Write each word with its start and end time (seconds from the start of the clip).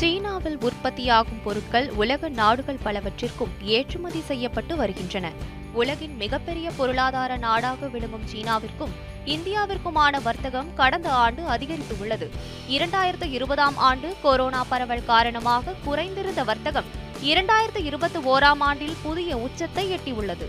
சீனாவில் 0.00 0.56
உற்பத்தியாகும் 0.60 1.42
பொருட்கள் 1.44 1.90
உலக 1.90 2.28
நாடுகள் 2.28 2.80
பலவற்றிற்கும் 2.84 3.52
ஏற்றுமதி 3.74 4.20
செய்யப்பட்டு 4.20 4.76
வருகின்றன. 4.76 5.26
உலகின் 5.72 6.16
மிகப்பெரிய 6.16 6.70
பொருளாதார 6.70 7.36
நாடாக 7.36 7.86
விளங்கும் 7.86 8.26
சீனாவிற்கும் 8.32 8.94
இந்தியாவிற்குமான 9.24 10.22
வர்த்தகம் 10.22 10.74
கடந்த 10.74 11.08
ஆண்டு 11.10 11.42
அதிகரித்துள்ளது 11.42 12.26
இரண்டாயிரத்து 12.68 13.28
இருபதாம் 13.30 13.76
ஆண்டு 13.76 14.10
கொரோனா 14.22 14.64
பரவல் 14.64 15.04
காரணமாக 15.04 15.74
குறைந்திருந்த 15.86 16.44
வர்த்தகம் 16.44 16.90
இரண்டாயிரத்து 17.22 17.82
இருபத்தி 17.84 18.18
ஓராம் 18.18 18.64
ஆண்டில் 18.68 18.96
புதிய 19.02 19.38
உச்சத்தை 19.38 19.86
எட்டியுள்ளது. 19.92 20.48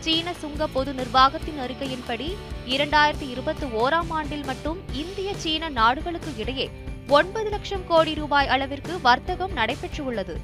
சீன 0.00 0.32
சுங்க 0.32 0.66
பொது 0.66 0.92
நிர்வாகத்தின் 0.92 1.60
அறிக்கையின்படி 1.60 2.28
இரண்டாயிரத்தி 2.74 3.28
இருபத்தி 3.30 3.66
ஓராம் 3.66 4.12
ஆண்டில் 4.18 4.44
மட்டும் 4.44 4.78
இந்திய 4.92 5.34
சீன 5.34 5.68
நாடுகளுக்கு 5.68 6.32
இடையே 6.36 6.68
ஒன்பது 7.16 7.48
லட்சம் 7.52 7.84
கோடி 7.90 8.12
ரூபாய் 8.18 8.48
அளவிற்கு 8.54 8.94
வர்த்தகம் 9.04 9.52
நடைபெற்றுள்ளது. 9.58 10.34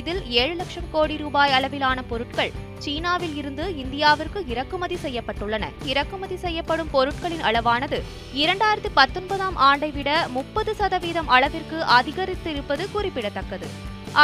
இதில் 0.00 0.20
ஏழு 0.42 0.54
லட்சம் 0.60 0.86
கோடி 0.92 1.16
ரூபாய் 1.22 1.52
அளவிலான 1.56 1.98
பொருட்கள் 2.10 2.52
சீனாவில் 2.84 3.34
இருந்து 3.40 3.64
இந்தியாவிற்கு 3.82 4.40
இறக்குமதி 4.52 4.96
செய்யப்பட்டுள்ளன. 5.02 5.64
இறக்குமதி 5.90 6.36
செய்யப்படும் 6.44 6.92
பொருட்களின் 6.94 7.44
அளவானது 7.48 7.98
இரண்டாயிரத்தி 8.42 8.92
பத்தொன்பதாம் 9.00 9.58
ஆண்டை 9.68 9.90
விட 9.98 10.10
முப்பது 10.36 10.74
சதவீதம் 10.80 11.28
அளவிற்கு 11.36 11.80
அதிகரித்திருப்பது 11.98 12.86
குறிப்பிடத்தக்கது. 12.94 13.68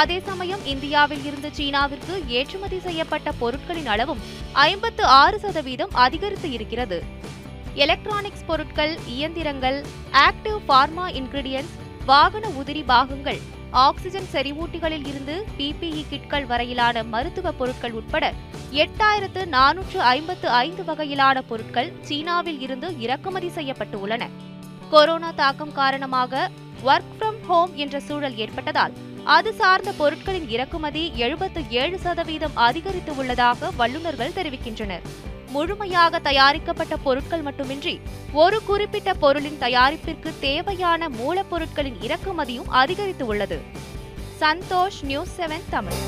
அதே 0.00 0.18
சமயம் 0.30 0.64
இந்தியாவில் 0.74 1.24
இருந்து 1.28 1.50
சீனாவிற்கு 1.58 2.16
ஏற்றுமதி 2.38 2.80
செய்யப்பட்ட 2.86 3.30
பொருட்களின் 3.42 3.92
அளவும் 3.96 4.22
ஐம்பத்து 4.68 5.04
ஆறு 5.22 5.38
சதவீதம் 5.46 5.94
அதிகரித்து 6.06 6.50
இருக்கிறது 6.58 7.00
எலக்ட்ரானிக்ஸ் 7.84 8.48
பொருட்கள் 8.48 8.94
இயந்திரங்கள் 9.16 9.78
ஆக்டிவ் 10.26 10.58
பார்மா 10.72 11.04
இன்கிரீடியன்ஸ் 11.20 11.76
வாகன 12.06 12.48
உதிரி 12.48 12.84
பாகங்கள் 12.84 13.40
ஆக்சிஜன் 13.70 14.28
செறிவூட்டிகளில் 14.32 15.06
இருந்து 15.06 15.46
பிபிஇ 15.58 16.04
கிட்கள் 16.08 16.46
வரையிலான 16.46 17.02
மருத்துவ 17.02 17.52
பொருட்கள் 17.52 17.92
உட்பட 17.92 18.34
எட்டாயிரத்து 18.72 19.44
நானூற்று 19.48 19.96
ஐம்பத்து 19.96 20.48
ஐந்து 20.48 20.82
வகையிலான 20.82 21.42
பொருட்கள் 21.48 21.92
சீனாவில் 22.00 22.60
இருந்து 22.60 22.98
இறக்குமதி 22.98 23.48
செய்யப்பட்டு 23.48 24.00
உள்ளன. 24.00 24.28
கொரோனா 24.90 25.30
தாக்கம் 25.30 25.72
காரணமாக 25.72 26.50
ஒர்க் 26.84 27.14
ஃப்ரம் 27.20 27.40
ஹோம் 27.46 27.76
என்ற 27.76 28.00
சூழல் 28.00 28.36
ஏற்பட்டதால் 28.36 28.92
அது 29.24 29.54
சார்ந்த 29.54 29.92
பொருட்களின் 29.92 30.48
இறக்குமதி 30.48 31.12
எழுபத்து 31.14 31.62
ஏழு 31.70 31.98
சதவீதம் 31.98 32.56
அதிகரித்து 32.56 33.16
உள்ளதாக 33.16 33.70
வல்லுநர்கள் 33.70 34.36
தெரிவிக்கின்றனர். 34.36 35.02
முழுமையாக 35.50 36.18
தயாரிக்கப்பட்ட 36.18 36.96
பொருட்கள் 36.96 37.42
மட்டுமின்றி 37.42 38.00
ஒரு 38.32 38.64
குறிப்பிட்ட 38.64 39.14
பொருளின் 39.14 39.58
தயாரிப்பிற்கு 39.60 40.32
தேவையான 40.40 41.08
மூலப்பொருட்களின் 41.08 42.00
இறக்குமதியும் 42.00 42.68
அதிகரித்து 42.68 43.26
உள்ளது. 43.26 43.60
Santhosh 44.40 45.02
news 45.02 45.40
seven 45.40 45.68
Tamil. 45.70 46.00